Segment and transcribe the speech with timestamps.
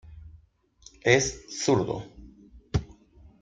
[1.03, 2.03] Es zurdo.